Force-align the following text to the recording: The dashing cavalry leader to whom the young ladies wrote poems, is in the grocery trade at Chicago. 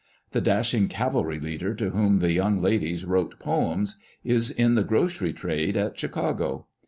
The 0.31 0.41
dashing 0.41 0.87
cavalry 0.87 1.39
leader 1.39 1.75
to 1.75 1.91
whom 1.91 2.17
the 2.21 2.31
young 2.31 2.59
ladies 2.59 3.05
wrote 3.05 3.37
poems, 3.37 3.97
is 4.23 4.49
in 4.49 4.73
the 4.73 4.83
grocery 4.83 5.31
trade 5.31 5.77
at 5.77 5.95
Chicago. 5.95 6.65